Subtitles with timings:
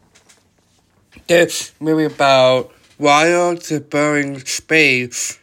[1.28, 5.38] This movie about Wild exploring space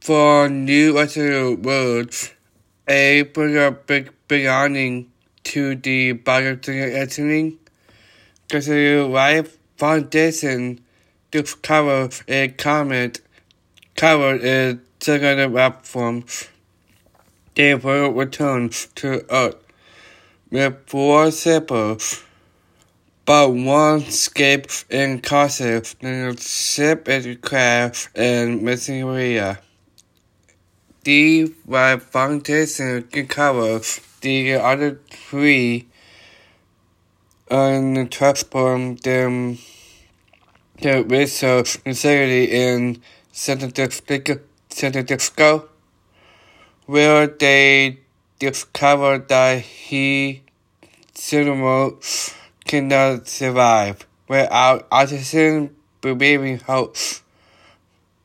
[0.00, 2.32] for new other worlds,
[2.88, 5.12] a bigger big belonging
[5.44, 6.14] to the
[8.50, 10.80] biotic consider life foundation
[11.30, 13.20] to cover a comet
[13.96, 16.24] covered in second platform.
[17.54, 19.56] They will return to Earth
[20.50, 22.24] with four samples,
[23.24, 29.60] but one escaped in causes the ship is crashed in missing area.
[31.04, 33.80] The life foundation cover
[34.20, 35.89] the other three
[37.50, 39.58] and transform them
[40.80, 43.02] the research facility in
[43.32, 45.68] San Francisco,
[46.86, 47.98] where they
[48.38, 50.42] discovered that he
[51.12, 51.90] cinema
[52.64, 56.96] cannot survive without oxygen breathing hope.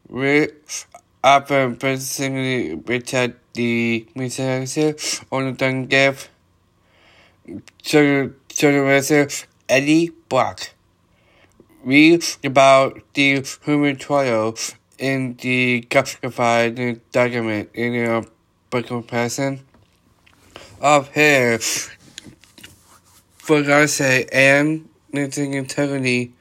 [0.08, 0.86] With
[1.24, 4.96] often personally Richard the researcher
[5.32, 6.30] on the give
[8.56, 9.28] Supervisor
[9.68, 10.70] Eddie Brock
[11.84, 14.56] reads about the human trial
[14.98, 19.60] in the classified document in a comparison
[20.80, 21.90] of his
[23.40, 26.34] fiance and losing integrity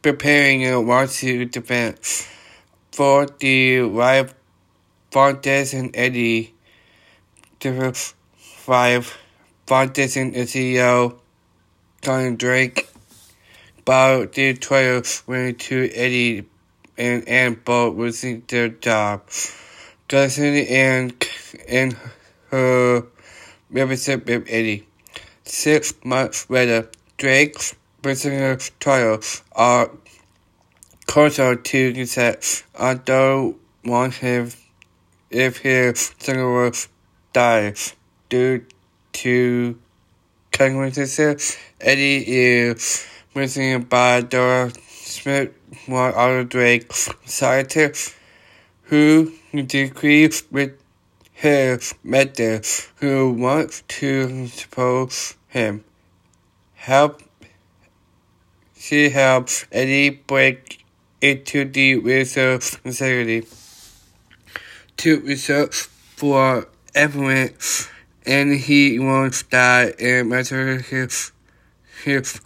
[0.00, 2.26] preparing a lawsuit defense
[2.92, 4.32] for the life
[5.10, 6.54] foundation Eddie
[7.60, 8.14] the
[8.66, 9.18] life
[9.66, 11.18] foundation CEO
[12.06, 12.88] Carlton Drake
[13.78, 16.46] about the trial went to Eddie
[16.96, 19.28] and Ann both losing their job.
[20.06, 21.12] Gussie and
[21.68, 21.96] and
[22.52, 23.02] her
[23.70, 24.86] relationship Eddie.
[25.42, 29.18] Six months later, Drake's prisoner trial
[29.56, 29.90] are
[31.06, 34.52] closer to set, although one him
[35.28, 36.70] if his single
[37.32, 37.96] dies
[38.28, 38.64] due
[39.14, 39.76] to
[40.56, 41.56] consequences.
[41.80, 45.52] Eddie is missing by Dora Skirth,
[45.86, 48.16] one of Drake's scientists,
[48.84, 50.72] who disagrees with
[51.32, 52.66] his method,
[52.96, 55.84] who wants to suppose him.
[56.74, 57.22] Help.
[58.78, 60.84] She helps Eddie break
[61.20, 63.46] into the research facility
[64.96, 65.82] to research
[66.16, 67.88] for evidence
[68.26, 71.30] and he once died and murdered his,
[72.02, 72.40] his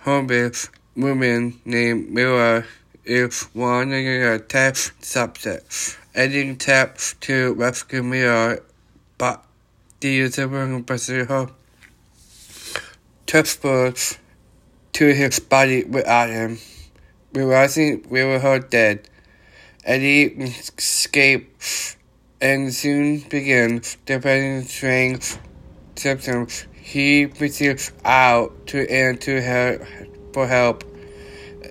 [0.95, 2.67] woman named Mira
[3.05, 5.97] is one of the test subjects.
[6.15, 8.57] Eddie taps to rescue Mira, uh,
[9.17, 9.45] but
[10.01, 11.49] the user pursues her.
[13.27, 14.19] Transfers
[14.93, 16.59] to his body without him.
[17.33, 19.09] Realizing we were her dead,
[19.85, 20.25] Eddie
[20.77, 21.97] escapes
[22.41, 25.37] and soon began developing strange
[26.01, 26.67] symptoms.
[26.73, 29.87] He reached out to Anne to her
[30.33, 30.85] for help,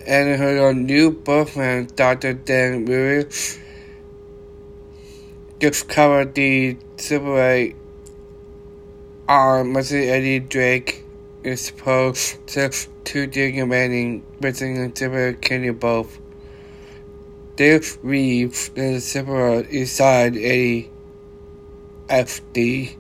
[0.05, 2.33] and her new boyfriend, Dr.
[2.33, 3.57] Dan Lewis,
[5.57, 7.75] discovered the separate
[9.27, 10.07] on Mr.
[10.07, 11.03] Eddie Drake
[11.43, 12.69] is supposed to
[13.05, 16.19] to the remaining missing and Kenny both.
[17.55, 20.91] They leave the separate inside Eddie
[22.07, 22.98] FD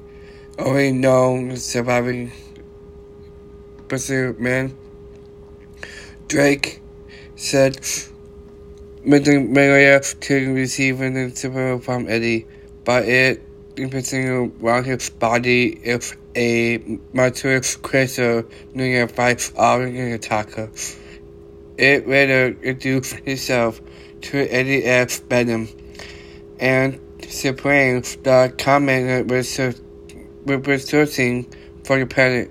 [0.59, 2.31] only known surviving
[3.87, 4.77] pursuit man.
[6.27, 6.81] Drake
[7.35, 7.79] said
[9.03, 12.45] Maria to receive an support from Eddie,
[12.83, 13.41] but it
[13.77, 20.69] imprisoned around his body if a mature creature near fight of an attacker.
[21.77, 23.81] It later introduced itself
[24.21, 25.21] to Eddie F.
[25.23, 25.69] Venom
[26.59, 29.57] and Supreme the comment was
[30.45, 31.51] researching
[31.83, 32.49] for the planet,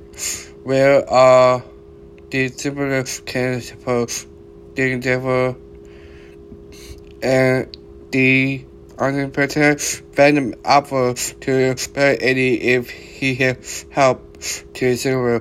[0.62, 1.64] where are
[2.30, 2.48] the
[3.24, 4.26] can suppose
[4.74, 5.56] the endeavor
[7.22, 7.76] and
[8.10, 8.64] the
[8.98, 9.80] unprotected
[10.14, 15.40] Venom offers to spare Eddie if he has helped to silver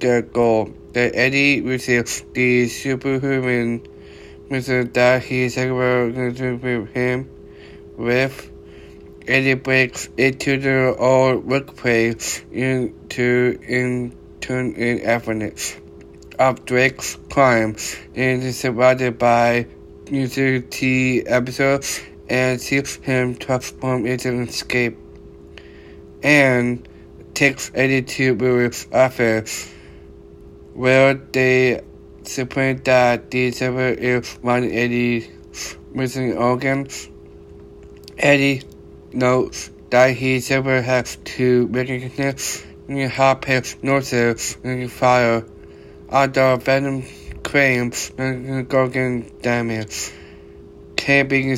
[0.00, 0.72] their goal.
[0.92, 3.86] That Eddie receives the superhuman
[4.48, 7.30] mission that he silver with him
[7.96, 8.50] with
[9.28, 15.76] Eddie breaks into the old workplace into in turn in evidence
[16.38, 17.76] of Drake's crime
[18.14, 19.66] and is surrounded by
[20.10, 21.84] user T episode
[22.30, 24.96] and sees him transform into an escape
[26.22, 26.88] and
[27.34, 29.70] takes Eddie to Brewer's office
[30.72, 31.82] where they
[32.22, 35.30] suspect that the server is one Eddie
[35.92, 37.10] missing organs.
[38.16, 38.62] Eddie
[39.12, 45.44] notes that he never has to recognize help his nurses in fire.
[46.10, 47.04] Although Venom
[47.42, 50.12] claims organ damage
[50.96, 51.56] can be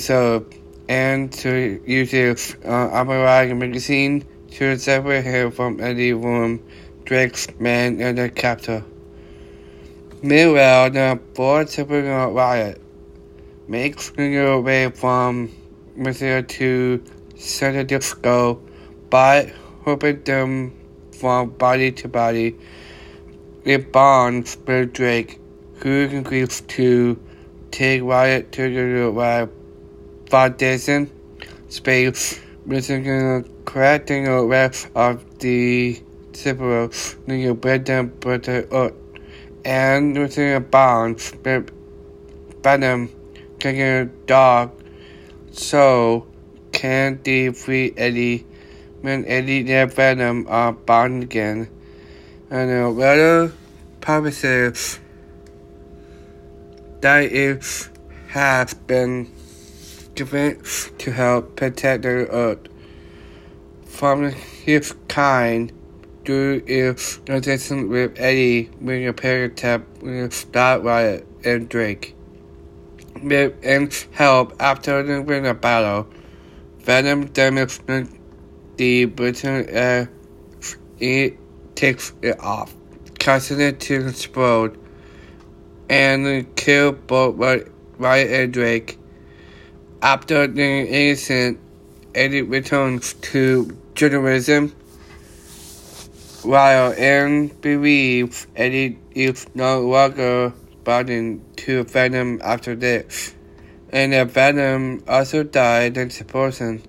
[0.89, 6.61] and to use it uh, on Operatic magazine to separate him from Eddie from
[7.05, 8.85] Drake's man and the captor.
[10.23, 12.81] Meanwhile, the board typical riot
[13.69, 15.51] makes their way from
[15.95, 17.03] Malaysia to
[17.41, 18.61] San Disco
[19.09, 19.51] by
[19.85, 20.73] hoping them
[21.19, 22.55] from body to body.
[23.65, 25.41] It bonds with Drake,
[25.77, 27.19] who agrees to
[27.71, 29.51] take Riot to the Riot
[30.29, 31.11] Foundation.
[31.69, 36.03] Space, missing correcting the rest of the
[36.33, 36.93] Cipro,
[37.27, 38.95] near Brendan Butter Ut,
[39.65, 41.21] and missing a bond
[42.63, 43.09] Venom,
[43.59, 44.73] taking a dog,
[45.53, 46.27] so
[46.81, 48.47] can defeat Eddie
[49.03, 51.69] when Eddie and Venom are bound again.
[52.49, 53.53] And uh, the letter
[54.01, 54.99] promises
[57.03, 57.91] that it
[58.29, 59.31] has been
[60.15, 60.63] given
[60.97, 62.67] to help protect the earth
[63.85, 65.71] from his kind
[66.25, 72.17] through its connection with Eddie when a paratap with Starlight and Drake.
[73.23, 76.09] With and help after the winner battle,
[76.83, 78.11] Venom demonstrates
[78.77, 80.09] the button and
[80.99, 81.37] it
[81.75, 82.75] takes it off,
[83.19, 84.79] causing it to explode
[85.89, 87.37] and kill both
[87.99, 88.99] Riot and Drake.
[90.03, 91.61] After the incident,
[92.15, 94.75] Eddie returns to journalism
[96.43, 100.55] while Aaron believes Eddie is no longer
[100.85, 103.35] bound to Venom after this,
[103.93, 106.83] and that Venom also died in person.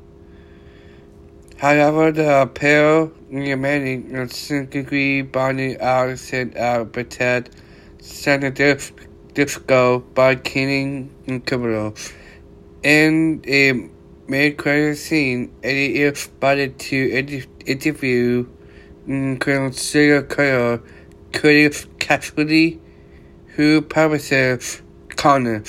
[1.57, 4.27] However, the pair remaining
[4.69, 7.51] degree bonding out sent out protect
[7.99, 8.79] Senator
[9.33, 11.11] Disco by killing
[11.45, 11.93] criminal.
[12.83, 13.89] In a
[14.27, 18.47] mid-credit scene, Eddie is invited to interview
[19.05, 20.81] Colonel serial killer
[21.31, 22.79] Cletus Kasady,
[23.55, 24.81] who promises
[25.15, 25.63] Connor,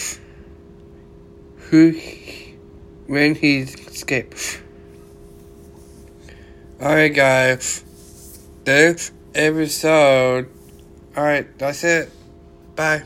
[1.73, 1.93] who
[3.07, 4.59] when he escapes.
[6.79, 7.83] Alright guys,
[8.65, 10.51] this episode,
[11.17, 12.11] alright, that's it.
[12.77, 13.05] Bye.